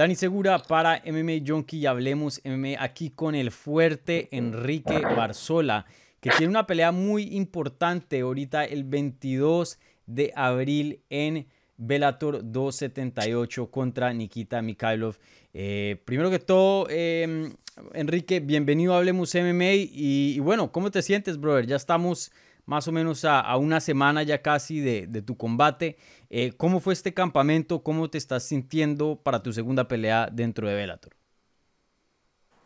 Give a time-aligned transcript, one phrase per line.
[0.00, 5.84] Dani Segura para MMA Junkie y hablemos MMA aquí con el fuerte Enrique Barzola,
[6.20, 14.10] que tiene una pelea muy importante ahorita el 22 de abril en Bellator 278 contra
[14.14, 15.18] Nikita Mikhailov.
[15.52, 17.52] Eh, primero que todo, em,
[17.92, 21.66] Enrique, bienvenido a Hablemos MMA y, bueno, ¿cómo te sientes, brother?
[21.66, 22.32] Ya estamos
[22.70, 25.96] más o menos a, una semana ya casi de, tu combate.
[26.30, 27.82] Eh, ¿Cómo fue este campamento?
[27.82, 31.12] ¿Cómo te estás sintiendo para tu segunda pelea dentro de Bellator?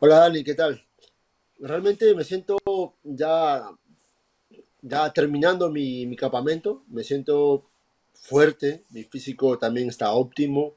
[0.00, 0.84] Hola Dani, ¿qué tal?
[1.58, 2.58] Realmente me siento
[3.02, 3.62] ya,
[4.82, 7.64] ya terminando mi, mi campamento, me siento
[8.12, 10.74] fuerte, mi físico también está óptimo,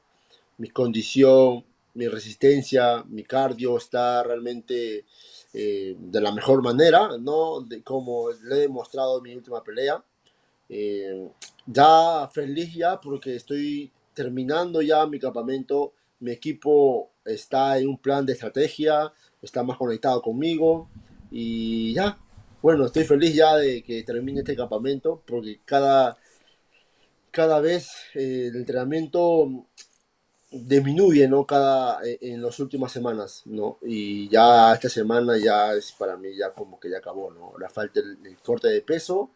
[0.56, 1.66] mi condición
[1.98, 5.04] mi resistencia, mi cardio está realmente
[5.54, 7.66] eh, de la mejor manera, ¿no?
[7.84, 10.02] Como le he demostrado en mi última pelea.
[10.68, 11.28] Eh,
[11.66, 18.26] ya feliz ya porque estoy terminando ya mi campamento, mi equipo está en un plan
[18.26, 20.88] de estrategia, está más conectado conmigo
[21.30, 22.18] y ya,
[22.62, 26.18] bueno, estoy feliz ya de que termine este campamento porque cada,
[27.30, 29.66] cada vez eh, el entrenamiento
[30.50, 31.44] disminuye, ¿no?
[31.44, 33.78] Cada, eh, en las últimas semanas, ¿no?
[33.82, 37.46] Y ya esta semana ya es para mí ya como que ya acabó, ¿no?
[37.46, 39.30] Ahora falta el, corte de peso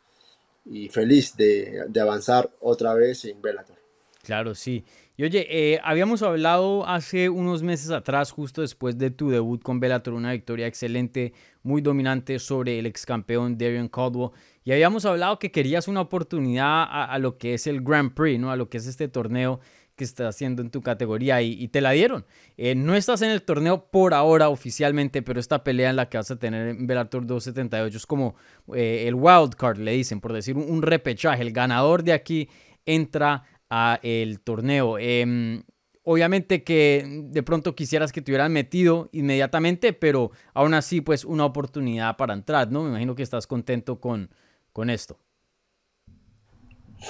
[0.64, 3.76] y feliz de, de, avanzar otra vez en Bellator.
[4.22, 4.84] Claro, sí.
[5.16, 9.80] Y oye, eh, habíamos hablado hace unos meses atrás, justo después de tu debut con
[9.80, 14.30] Bellator, una victoria excelente, muy dominante sobre el ex campeón Darian Caldwell.
[14.64, 18.40] Y habíamos hablado que querías una oportunidad a, a lo que es el Grand Prix,
[18.40, 18.50] ¿no?
[18.50, 19.60] A lo que es este torneo
[19.96, 22.24] que estás haciendo en tu categoría y, te la dieron.
[22.56, 26.16] Eh, no estás en el torneo por ahora oficialmente, pero esta pelea en la que
[26.16, 28.34] vas a tener en Bellator 278 es como
[28.74, 31.42] eh, el wild card, le dicen, por decir un, repechaje.
[31.42, 32.48] El ganador de aquí
[32.86, 34.98] entra a el torneo.
[34.98, 35.62] Em,
[36.04, 41.44] obviamente que de pronto quisieras que te hubieran metido inmediatamente, pero aún así, pues una
[41.44, 42.82] oportunidad para entrar, ¿no?
[42.82, 44.30] Me imagino que estás contento con,
[44.72, 45.18] con esto.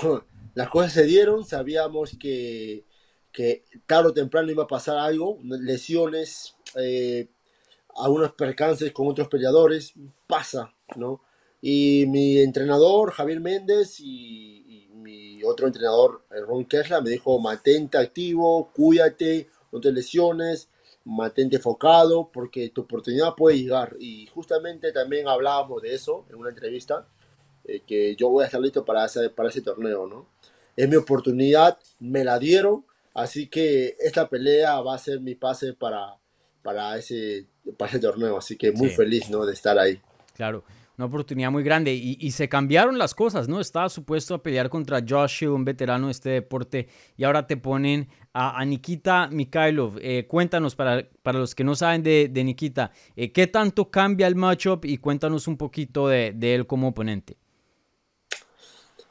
[0.54, 2.84] las cosas se dieron, sabíamos que,
[3.32, 7.28] que tarde o temprano iba a pasar algo, lesiones, eh,
[7.96, 9.94] algunos percances con otros peleadores,
[10.26, 11.22] pasa, ¿no?
[11.60, 17.98] Y mi entrenador, Javier Méndez, y, mi otro entrenador, eh, Ron Kessler, me dijo, mantente
[17.98, 20.68] activo, cuídate, no te lesiones,
[21.04, 23.96] mantente enfocado, porque tu oportunidad puede llegar.
[23.98, 27.06] Y justamente también hablábamos de eso en una entrevista,
[27.64, 30.26] eh, que yo voy a estar listo para ese, para ese torneo, ¿no?
[30.76, 32.84] Es mi oportunidad, me la dieron,
[33.14, 36.16] así que esta pelea va a ser mi pase para,
[36.62, 37.46] para, ese,
[37.76, 39.44] para ese torneo, así que muy feliz, ¿no?
[39.44, 40.00] De estar ahí.
[40.34, 40.64] Claro
[40.96, 41.92] una oportunidad muy grande.
[41.94, 43.60] Y, se cambiaron las cosas, ¿no?
[43.60, 48.08] Estaba supuesto a pelear contra Josh un veterano de este deporte, y ahora te ponen
[48.32, 49.98] a, Nikita Mikhailov.
[50.00, 54.36] Eh, cuéntanos, para, para los que no saben de, Nikita, eh, ¿qué tanto cambia el
[54.36, 54.84] matchup?
[54.84, 57.36] Y cuéntanos un poquito de él como oponente.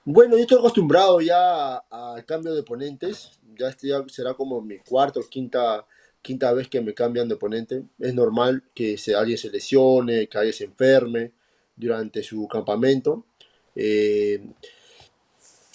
[0.04, 3.40] Bueno, yo estoy acostumbrado ya al cambio de oponentes.
[3.58, 5.86] Ya este ya será como mi cuarta o quinta,
[6.24, 7.84] quinta vez que me cambian de oponente.
[8.00, 11.34] Es normal que alguien se lesione, que alguien se enferme
[11.76, 13.26] durante su campamento.
[13.76, 14.44] Eh,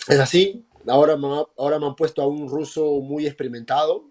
[0.09, 0.65] es así.
[0.89, 4.11] Ahora me, ahora me han puesto a un ruso muy experimentado.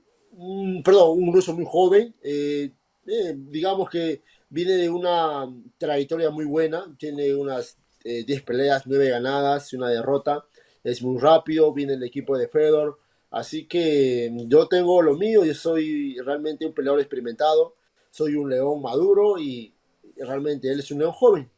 [0.83, 2.15] perdón, un ruso muy joven.
[2.23, 2.71] Eh,
[3.07, 5.45] eh, digamos que viene de una
[5.77, 6.95] trayectoria muy buena.
[6.97, 10.45] Tiene unas 10 eh, peleas, 9 ganadas y una derrota.
[10.83, 12.99] Es muy rápido, viene el equipo de Fedor.
[13.31, 17.75] Así que yo tengo lo mío, yo soy realmente un peleador experimentado,
[18.09, 19.73] soy un león maduro y
[20.17, 21.49] realmente él es un león joven.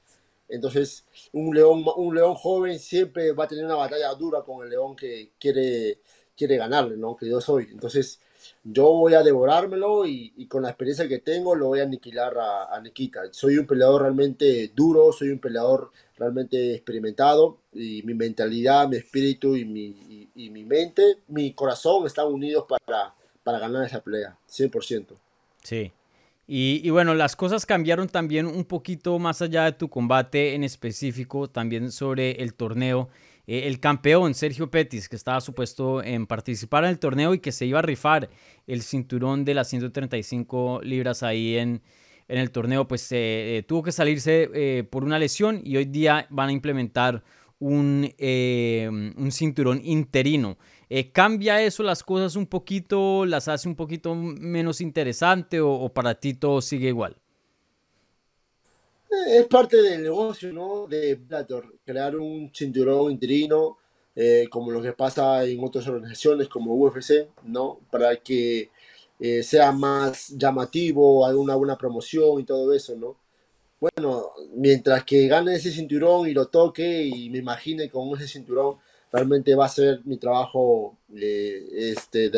[0.49, 4.69] Entonces, un león, un león joven siempre va a tener una batalla dura con el
[4.69, 5.99] león que quiere,
[6.35, 7.15] quiere ganarle, ¿no?
[7.15, 7.67] Que yo soy.
[7.71, 8.19] Entonces,
[8.63, 12.79] yo voy a devorármelo y, con la experiencia que tengo lo voy a aniquilar a,
[12.81, 13.21] Nikita.
[13.31, 19.55] Soy un peleador realmente duro, soy un peleador realmente experimentado y mi mentalidad, mi espíritu
[19.55, 23.13] y mi, y, mi mente, mi corazón están unidos para,
[23.43, 25.07] para ganar esa pelea, 100%.
[25.63, 25.91] Sí.
[26.47, 30.63] Y, y, bueno, las cosas cambiaron también un poquito más allá de tu combate en
[30.63, 33.09] específico, también sobre el torneo.
[33.47, 37.53] Eh, el campeón Sergio Petis, que estaba supuesto en participar en el torneo y que
[37.53, 38.29] se iba a rifar
[38.67, 41.81] el cinturón de las 135 libras ahí en,
[42.27, 46.27] en el torneo, pues eh, tuvo que salirse eh, por una lesión y hoy día
[46.29, 47.23] van a implementar
[47.59, 50.57] un, un cinturón interino.
[51.11, 53.25] ¿Cambia eso las cosas un poquito?
[53.25, 57.17] ¿Las hace un poquito menos interesante o, o para ti todo sigue igual?
[59.09, 60.87] Es parte del negocio, ¿no?
[60.87, 63.77] De Bellator, crear un cinturón interino,
[64.15, 67.79] eh, como lo que pasa en otras organizaciones como UFC, ¿no?
[67.91, 68.71] Para que
[69.19, 73.17] eh, sea más llamativo, alguna buena promoción y todo eso, ¿no?
[73.79, 78.77] Bueno, mientras que gane ese cinturón y lo toque y me imagine con ese cinturón,
[79.11, 82.31] realmente va a ser mi trabajo, eh, este,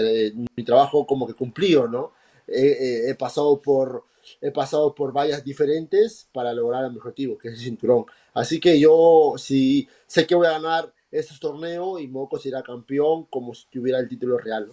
[0.55, 2.13] mi trabajo como que cumplido, ¿no?
[2.51, 4.05] he pasado por
[4.41, 8.05] he pasado por vallas diferentes para lograr mi objetivo, que es el cinturón.
[8.33, 13.25] Así que yo sí sé que voy a ganar estos torneos y Moco será campeón
[13.25, 14.69] como si tuviera el título real.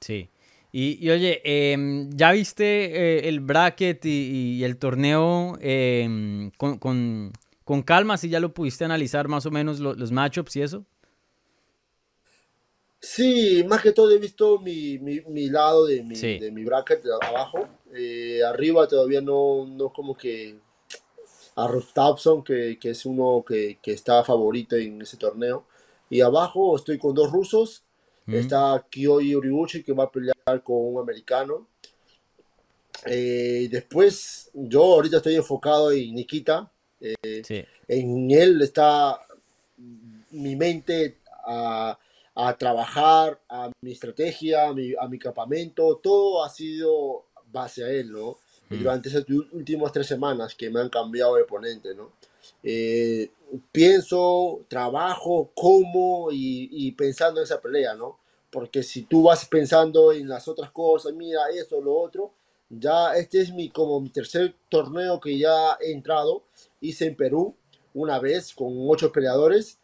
[0.00, 0.28] Sí.
[0.76, 8.16] Y, oye, em, ¿ya viste eh, el bracket y, el torneo em, con, con, calma?
[8.16, 10.84] Si ya lo pudiste analizar más o menos los matchups y eso.
[13.00, 17.10] Sí, más que todo he visto mi, mi, lado de mi, de mi bracket de
[17.22, 17.68] abajo.
[17.96, 20.58] Eh, arriba todavía no, no como que
[21.56, 25.66] a Ruth Thompson, que, que, es uno que, que, está favorito en ese torneo.
[26.10, 27.84] Y abajo estoy con dos rusos.
[28.26, 28.34] Mm.
[28.34, 31.68] Está Kyoji Uriuchi, que va a pelear con un americano.
[33.06, 36.70] Eh, después, yo ahorita estoy enfocado en Nikita.
[37.00, 39.20] Eh, en él está
[40.30, 41.98] mi mente a
[42.34, 47.88] a trabajar, a mi estrategia, a mi, a mi campamento, todo ha sido base a
[47.88, 48.36] él, ¿no?
[48.68, 48.78] Mm.
[48.78, 52.12] Durante esas últimas tres semanas que me han cambiado de ponente, ¿no?
[52.62, 53.30] Eh,
[53.72, 58.18] pienso, trabajo, como y, y, pensando en esa pelea, ¿no?
[58.50, 62.32] Porque si tú vas pensando en las otras cosas, mira eso, lo otro,
[62.68, 66.42] ya este es mi como mi tercer torneo que ya he entrado,
[66.80, 67.54] hice en Perú
[67.94, 69.78] una vez con ocho peleadores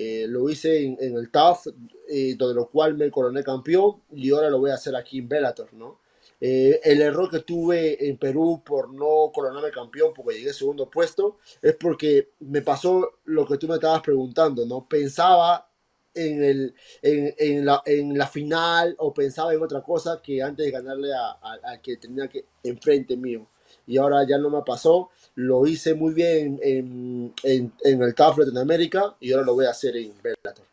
[0.00, 1.66] eh, lo hice en, el TAF,
[2.08, 5.28] eh, donde lo cual me coroné campeón y ahora lo voy a hacer aquí en
[5.28, 5.98] Bellator, ¿no?
[6.40, 11.38] Eh, el error que tuve en Perú por no coronarme campeón porque llegué segundo puesto
[11.60, 14.86] es porque me pasó lo que tú me estabas preguntando, ¿no?
[14.88, 15.68] Pensaba
[16.14, 20.66] en, el, en, en, la, en la final o pensaba en otra cosa que antes
[20.66, 23.46] de ganarle al que tenía que enfrente mío.
[23.86, 29.14] Y ahora ya no me pasó lo hice muy bien en, en, el TAF Latinoamérica
[29.20, 30.64] y ahora lo voy a hacer en Bellator.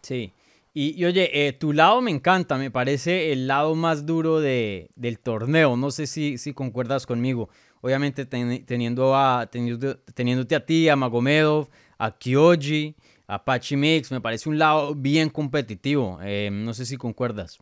[0.00, 0.32] Sí.
[0.80, 5.18] Y, oye, eh, tu lado me encanta, me parece el lado más duro de, del
[5.18, 5.76] torneo.
[5.76, 7.48] No sé si, si concuerdas conmigo.
[7.80, 12.94] Obviamente teniendo a, teniendo, teniéndote a ti, a Magomedov, a Kyoji,
[13.26, 16.20] a Pachi Mix, me parece un lado bien competitivo.
[16.22, 17.58] Eh, no sé si concuerdas.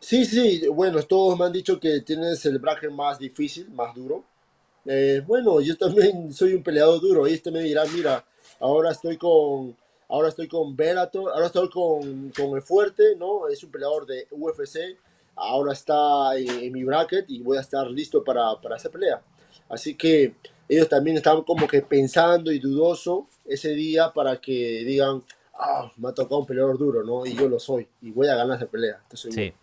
[0.00, 4.24] Sí, sí, bueno, todos me han dicho que tienes el bracket más difícil, más duro.
[4.86, 7.28] Eh, bueno, yo también soy un peleador duro.
[7.28, 8.24] Y este me dirá, mira,
[8.60, 9.76] ahora estoy con,
[10.12, 13.48] ahora estoy con Bellator, ahora estoy con, con el fuerte, ¿no?
[13.48, 14.98] Es un peleador de UFC.
[15.34, 19.22] Ahora está en, mi bracket y voy a estar listo para, para esa pelea.
[19.70, 20.34] Así que
[20.68, 25.22] ellos también estaban como que pensando y dudoso ese día para que digan,
[25.54, 27.24] ah, me ha tocado un peleador duro, ¿no?
[27.24, 29.00] Y yo lo soy y voy a ganar esa pelea.
[29.14, 29.54] sí.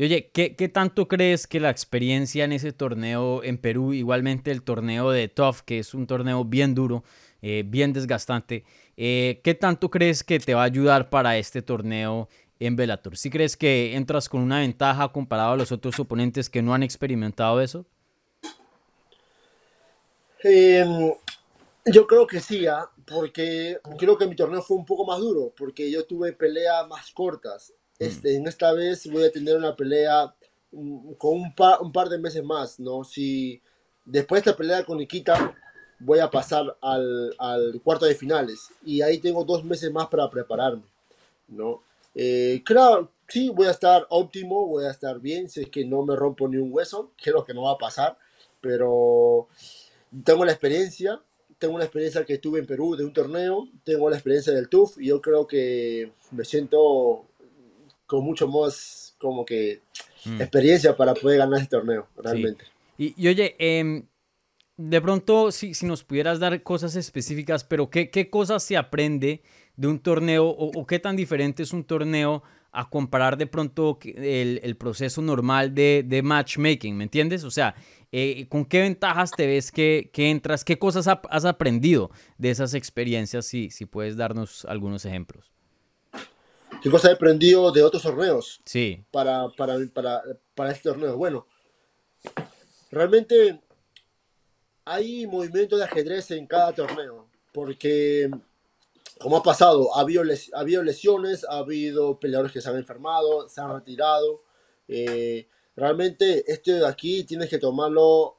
[0.00, 4.62] Y oye, ¿qué, tanto crees que la experiencia en ese torneo en Perú, igualmente el
[4.62, 7.04] torneo de TOF, que es un torneo bien duro,
[7.42, 8.64] eh, bien desgastante,
[9.02, 13.16] eh, ¿qué tanto crees que te va a ayudar para este torneo en Bellator?
[13.16, 16.82] ¿Sí crees que entras con una ventaja comparado a los otros oponentes que no han
[16.82, 17.86] experimentado eso?
[20.42, 21.14] Em,
[21.86, 22.90] yo creo que sí, ¿ah?
[23.06, 27.10] porque creo que mi torneo fue un poco más duro, porque yo tuve peleas más
[27.10, 27.72] cortas.
[27.98, 30.34] Este, en esta vez voy a tener una pelea
[30.72, 33.02] mm, con un par, un par de meses más, ¿no?
[33.04, 33.62] Si
[34.04, 35.54] después de esta pelea con Nikita
[36.00, 40.28] voy a pasar al, al cuarto de finales y ahí tengo dos meses más para
[40.28, 40.82] prepararme,
[41.48, 41.82] ¿no?
[42.14, 46.16] Eh, claro, sí, voy a estar óptimo, voy a estar bien, sé que no me
[46.16, 48.16] rompo ni un hueso, creo que no va a pasar,
[48.60, 49.48] pero
[50.24, 51.20] tengo la experiencia,
[51.58, 54.98] tengo la experiencia que estuve en Perú de un torneo, tengo la experiencia del TUF
[54.98, 57.26] y yo creo que me siento
[58.06, 59.82] con mucho más como que
[60.24, 60.40] mm.
[60.40, 62.64] experiencia para poder ganar este torneo, realmente.
[62.98, 64.04] Y, oye, em,
[64.80, 69.42] de pronto, si, si, nos pudieras dar cosas específicas, pero ¿qué, qué cosas se aprende
[69.76, 74.60] de un torneo o, qué tan diferente es un torneo a comparar de pronto el,
[74.62, 77.44] el proceso normal de, de, matchmaking, ¿me entiendes?
[77.44, 77.74] O sea,
[78.12, 80.64] eh, ¿con qué ventajas te ves que, que entras?
[80.64, 83.44] ¿Qué cosas has aprendido de esas experiencias?
[83.46, 85.52] Si, si puedes darnos algunos ejemplos.
[86.82, 88.60] ¿Qué cosas he aprendido de otros torneos?
[88.64, 89.04] Sí.
[89.10, 90.22] Para, para, para,
[90.54, 91.16] para este torneo.
[91.16, 91.46] Bueno,
[92.90, 93.60] realmente
[94.84, 98.30] hay movimiento de ajedrez en cada torneo, porque
[99.20, 102.76] como ha pasado, ha habido, les, ha habido lesiones, ha habido peleadores que se han
[102.76, 104.42] enfermado, se han retirado.
[104.88, 105.46] Eh,
[105.76, 108.38] realmente esto de aquí tienes que tomarlo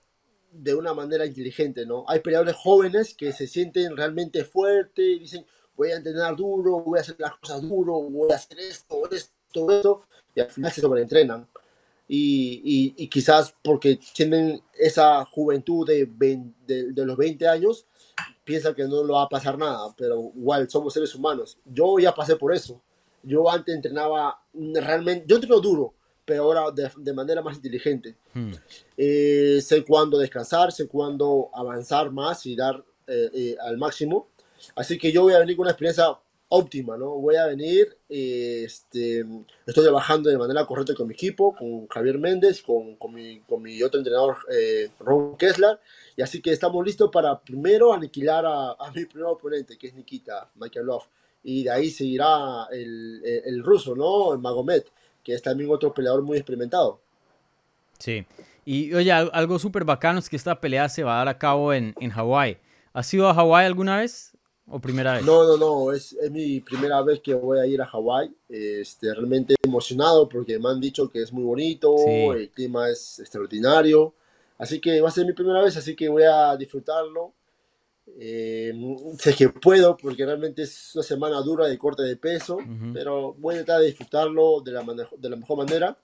[0.52, 2.04] de una manera inteligente, ¿no?
[2.08, 5.46] Hay peleadores jóvenes que se sienten realmente fuertes y dicen,
[5.76, 9.72] voy a entrenar duro, voy a hacer las cosas duro, voy a hacer esto, esto,
[9.72, 10.04] esto,
[10.36, 11.48] y al final se sobreentrenan.
[12.08, 17.86] Y, y, quizás porque tienen esa juventud de, de, de, los 20 años,
[18.44, 21.58] piensan que no lo va a pasar nada, pero igual somos seres humanos.
[21.66, 22.82] Yo ya pasé por eso.
[23.24, 25.94] Yo antes entrenaba realmente, yo entreno duro,
[26.26, 28.18] pero ahora de, de manera más inteligente.
[28.34, 28.52] Hmm.
[28.98, 34.30] Eh, sé cuándo descansar, sé cuándo avanzar más y dar eh, eh, al máximo.
[34.76, 36.18] Así que yo voy a venir con una experiencia
[36.52, 37.10] óptima, ¿no?
[37.16, 39.26] Voy a venir, este,
[39.66, 44.00] estoy trabajando de manera correcta con mi equipo, con Javier Méndez, con, con, mi, otro
[44.00, 44.38] entrenador,
[45.00, 45.80] Ron Kessler,
[46.16, 50.50] y así que estamos listos para primero aniquilar a, mi primer oponente, que es Nikita
[50.56, 51.08] Michael Love,
[51.44, 54.34] y de ahí seguirá el, el, el ruso, ¿no?
[54.34, 54.84] El Magomed
[55.24, 57.00] que es también otro peleador muy experimentado.
[58.00, 58.26] Sí.
[58.66, 61.74] Y oye, algo súper bacano es que esta pelea se va a dar a cabo
[61.74, 62.58] en, en Hawái.
[62.94, 64.31] ¿Has ido a Hawái alguna vez
[64.72, 65.26] o primera vez?
[65.26, 68.34] No, no, no, es, es mi primera vez que voy a ir a Hawái.
[68.50, 71.96] Este, realmente emocionado porque me han dicho que es muy bonito,
[72.34, 74.14] el clima es extraordinario.
[74.58, 77.34] Así que va a ser mi primera vez, así que voy a disfrutarlo.
[78.20, 78.74] Eh,
[79.18, 82.58] sé que puedo porque realmente es una semana dura de corte de peso,
[82.94, 84.84] pero voy a tratar de disfrutarlo de la,
[85.18, 85.98] de la mejor manera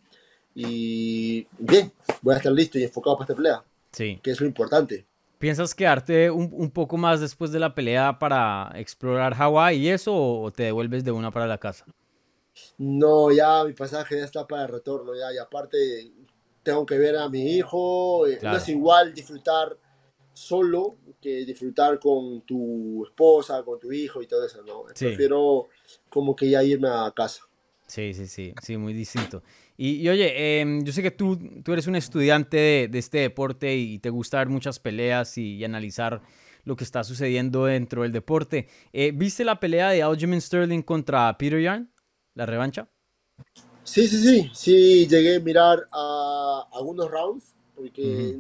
[0.60, 1.92] y bien,
[2.24, 4.20] voy a estar listo y enfocado para esta pelea, sí.
[4.24, 5.06] que es lo importante.
[5.38, 10.16] ¿Piensas quedarte un, un poco más después de la pelea para explorar Hawái y eso
[10.16, 11.86] o te devuelves de una para la casa?
[12.78, 16.12] No, ya mi pasaje ya está para el retorno, ya, y aparte
[16.64, 19.78] tengo que ver a mi hijo, eh, no es igual disfrutar
[20.34, 24.84] solo que disfrutar con tu esposa, con tu hijo y todo eso, ¿no?
[24.84, 25.68] Prefiero
[26.10, 27.47] como que ya irme a casa.
[27.88, 29.44] Sí, sí, sí, sí, muy distinto.
[29.78, 33.78] Y, oye, em, yo sé que tú, tú eres un estudiante de, de, este deporte
[33.78, 36.22] y te gusta ver muchas peleas y, analizar
[36.66, 38.68] lo que está sucediendo dentro del deporte.
[38.92, 41.90] Eh, ¿Viste la pelea de Aljamain Sterling contra Peter Yan?
[42.34, 42.90] ¿La revancha?
[43.86, 48.36] Sí, sí, sí, sí, llegué a mirar a algunos rounds porque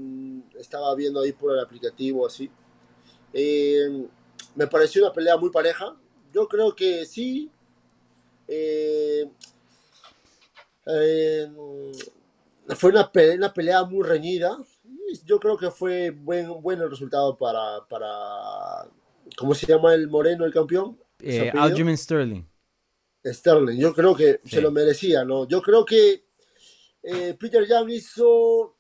[0.60, 2.50] estaba viendo ahí por el aplicativo así.
[3.32, 4.08] Eh,
[4.56, 5.96] me pareció una pelea muy pareja.
[6.34, 7.50] Yo creo que sí.
[8.48, 9.30] Eh,
[10.86, 11.52] eh,
[12.76, 14.58] fue una pelea, una pelea, muy reñida.
[15.26, 18.90] Yo creo que fue buen, buen el resultado para, para.
[19.38, 20.98] ¿Cómo se llama el moreno, el campeón?
[21.54, 22.44] Aljamain Sterling.
[23.26, 25.48] Sterling, yo creo que se lo merecía, ¿no?
[25.48, 26.24] Yo creo que
[27.02, 28.78] Peter Young hizo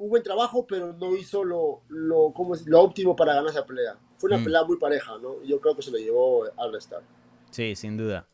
[0.00, 3.66] un buen trabajo, pero no hizo lo, lo, como es, lo óptimo para ganar esa
[3.66, 3.98] pelea.
[4.16, 4.44] Fue una mm.
[4.44, 5.42] pelea muy pareja, ¿no?
[5.44, 7.02] Yo creo que se lo llevó al Star.
[7.50, 8.26] Sí, sin duda.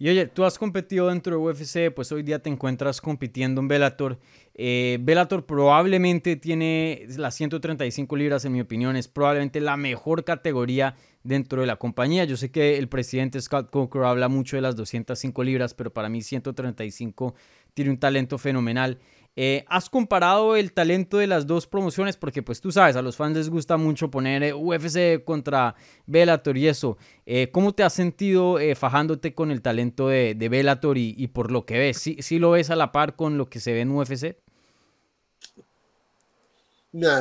[0.00, 3.66] Y oye, tú has competido dentro de UFC, pues hoy día te encuentras compitiendo en
[3.66, 4.20] Bellator.
[4.54, 10.94] Eh, Bellator probablemente tiene las 135 libras, en mi opinión, es probablemente la mejor categoría
[11.24, 12.24] dentro de la compañía.
[12.24, 16.08] Yo sé que el presidente Scott Coker habla mucho de las 205 libras, pero para
[16.08, 17.34] mí 135
[17.74, 18.98] tiene un talento fenomenal.
[19.40, 22.16] Eh, ¿Has comparado el talento de las dos promociones?
[22.16, 25.76] Porque pues tú sabes, a los fans les gusta mucho poner eh, UFC contra
[26.06, 26.98] Bellator y eso.
[27.24, 31.64] Eh, ¿Cómo te has sentido fajándote con el talento de, de Bellator y, por lo
[31.66, 31.98] que ves?
[31.98, 34.34] ¿Sí, lo ves a la par con lo que se ve en UFC?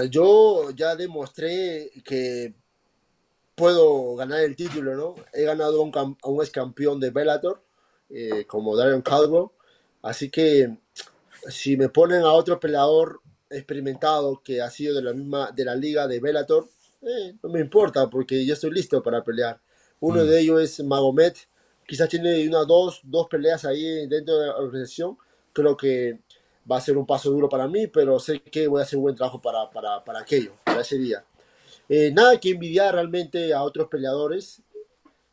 [0.10, 2.56] yo ya demostré que
[3.54, 5.14] puedo ganar el título, ¿no?
[5.34, 7.62] He ganado a un, ex campeón de Bellator,
[8.48, 9.50] como Darion Caldwell.
[10.02, 10.78] Así que
[11.50, 15.76] si me ponen a otro peleador experimentado que ha sido de la misma de la
[15.76, 16.68] liga de Bellator,
[17.02, 19.60] eh, no me importa porque yo estoy listo para pelear.
[20.00, 20.28] Uno mm.
[20.28, 21.34] de ellos es Magomed,
[21.88, 25.18] quizás tiene una dos, dos peleas ahí dentro de la organización.
[25.54, 26.20] Creo que
[26.70, 29.04] va a ser un paso duro para mí, pero sé que voy a hacer un
[29.04, 31.24] buen trabajo para, para, para aquello, para ese día.
[31.90, 34.62] Eh, nada que envidiar realmente a otros peleadores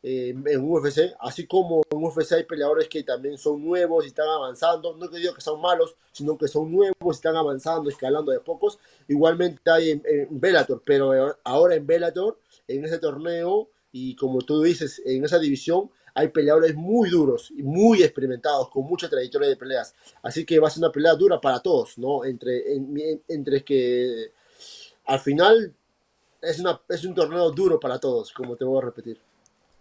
[0.07, 4.95] en UFC, así como en UFC hay peleadores que también son nuevos y están avanzando,
[4.95, 8.39] no que digo que son malos, sino que son nuevos y están avanzando, escalando de
[8.39, 14.61] pocos, igualmente hay en, Bellator, pero ahora en Bellator, en ese torneo, y como tú
[14.61, 19.55] dices, en esa división, hay peleadores muy duros y muy experimentados, con mucha trayectoria de
[19.55, 22.23] peleas, así que va a ser una pelea dura para todos, ¿no?
[22.25, 22.63] Entre,
[23.27, 24.31] entre que
[25.05, 25.73] al final
[26.43, 29.19] es, una, es un torneo duro para todos, como te voy a repetir.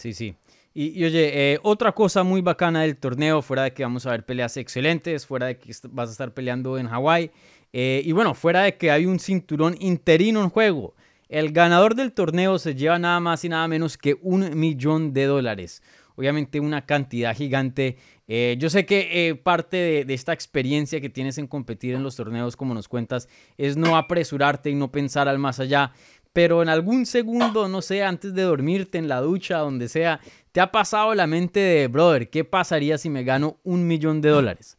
[0.05, 0.35] Sí, sí.
[0.75, 4.27] Y, oye, eh, otra cosa muy bacana del torneo, fuera de que vamos a ver
[4.27, 7.31] peleas excelentes, fuera de que vas a estar peleando en Hawái,
[7.73, 10.95] eh, y bueno, fuera de que hay un cinturón interino en juego,
[11.31, 15.25] el ganador del torneo se lleva nada más y nada menos que un millón de
[15.25, 15.83] dólares.
[16.17, 17.97] Obviamente una cantidad gigante.
[18.29, 22.15] Eh, yo sé que parte de, de, esta experiencia que tienes en competir en los
[22.15, 25.93] torneos, como nos cuentas, es no apresurarte y no pensar al más allá
[26.35, 30.61] pero en algún segundo, no sé, antes de dormirte en la ducha, donde sea, te
[30.61, 34.77] ha pasado la mente de, brother, ¿qué pasaría si me gano un millón de dólares?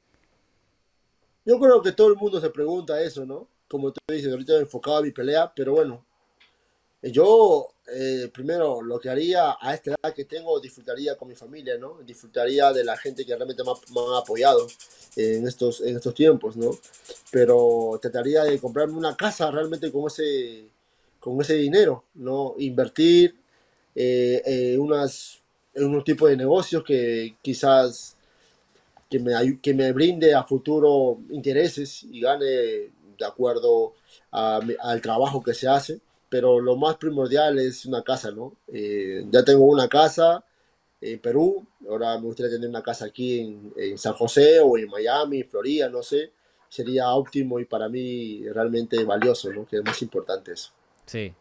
[1.45, 3.47] Yo creo que todo el mundo se pregunta eso, ¿no?
[3.69, 6.05] Como te dices, ahorita enfocado a mi pelea, pero bueno,
[7.01, 11.77] yo eh, primero lo que haría a esta edad que tengo, disfrutaría con mi familia,
[11.77, 11.99] ¿no?
[12.05, 14.67] Disfrutaría de la gente que realmente me ha, apoyado
[15.15, 16.71] en estos, en estos tiempos, ¿no?
[17.31, 20.74] Pero trataría de comprarme una casa realmente con ese,
[21.33, 22.55] con ese dinero, ¿no?
[22.59, 23.35] Invertir
[23.95, 24.79] eh, eh, en
[25.85, 28.15] unos tipos de negocios que quizás
[29.09, 33.93] que me, que me brinde a futuro intereses y gane de acuerdo
[34.31, 35.99] al trabajo que se hace
[36.35, 38.57] pero lo más primordial es una casa, ¿no?
[38.67, 40.43] Eh, ya tengo una casa
[40.99, 43.39] en Perú, ahora me gustaría tener una casa aquí
[43.75, 46.31] en, San José o en Miami, Florida, no sé.
[46.67, 49.65] Sería óptimo y para mí realmente valioso, ¿no?
[49.65, 50.71] Que es más importante eso.
[51.05, 51.33] Sí.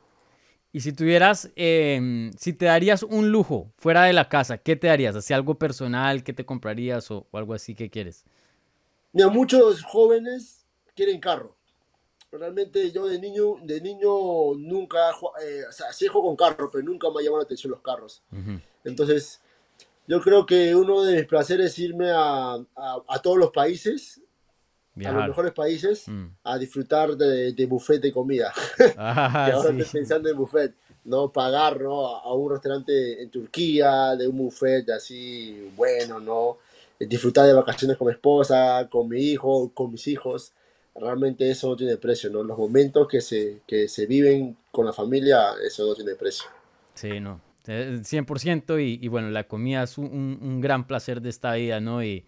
[0.72, 4.88] Y si tuvieras, em, si te darías un lujo fuera de la casa, ¿qué te
[4.88, 5.14] darías?
[5.14, 8.24] ¿Así algo personal que te comprarías o, o algo así que quieres?
[9.12, 11.56] Mira, muchos jóvenes quieren carro
[12.38, 15.10] realmente yo de niño, de niño nunca,
[15.42, 17.80] eh, o sea, sí juego con carros, pero nunca me ha llamado la atención los
[17.80, 18.22] carros.
[18.84, 19.40] Entonces,
[20.06, 24.20] yo creo que uno de mis placeres es irme a, a, todos los países,
[25.04, 26.26] a los mejores países, mm.
[26.44, 28.52] a disfrutar de, de, buffet de comida.
[28.96, 30.74] Ah, y ahora estoy pensando en buffet,
[31.04, 32.06] no pagar ¿no?
[32.06, 36.58] a un restaurante en Turquía, de un buffet así bueno, ¿no?
[36.98, 40.52] Disfrutar de vacaciones con mi esposa, con mi hijo, con mis hijos
[40.94, 42.42] realmente eso no tiene precio, ¿no?
[42.42, 46.46] Los momentos que se, que se viven con la familia, eso no tiene precio.
[46.94, 51.54] Sí, no, 100% y, y bueno, la comida es un, un, gran placer de esta
[51.54, 52.04] vida, ¿no?
[52.04, 52.24] Y,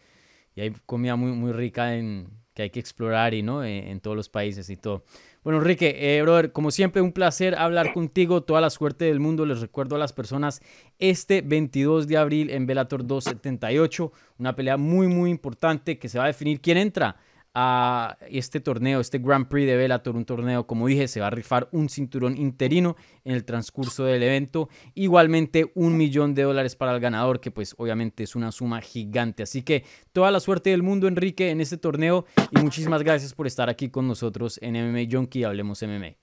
[0.55, 3.63] y, hay comida muy, muy rica en, que hay que explorar y, ¿no?
[3.63, 5.05] En, todos los países y todo.
[5.45, 8.43] Bueno, Enrique, eh, brother, como siempre, un placer hablar contigo.
[8.45, 9.45] Toda la suerte del mundo.
[9.45, 10.63] Les recuerdo a las personas
[10.99, 16.25] este 22 de abril en Bellator 278, una pelea muy, muy importante que se va
[16.25, 17.17] a definir quién entra
[17.59, 21.31] a este torneo, este Grand Prix de Bellator, un torneo, como dije, se va a
[21.31, 24.69] rifar un cinturón interino en el transcurso del evento.
[24.95, 29.43] Igualmente un millón de dólares para el ganador, que pues obviamente es una suma gigante.
[29.43, 33.47] Así que toda la suerte del mundo, Enrique, en este torneo y muchísimas gracias por
[33.47, 36.15] estar aquí con nosotros en MMA Junkie, Hablemos MMA.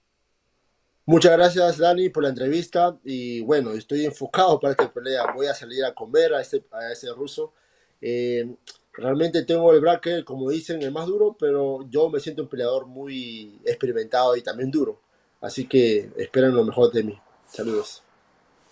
[1.07, 2.95] Muchas gracias, Dani, por la entrevista.
[3.03, 5.31] Y bueno, estoy enfocado para esta pelea.
[5.33, 7.53] Voy a salir a comer a ese, a ese ruso.
[7.99, 8.55] Eh,
[8.95, 12.85] Realmente tengo el bracket, como dicen, el más duro, pero yo me siento un peleador
[12.85, 14.99] muy experimentado y también duro.
[15.41, 17.19] Así que esperen lo mejor de mí.
[17.47, 18.03] Saludos.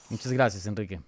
[0.09, 1.01] Muchas gracias, Enrique.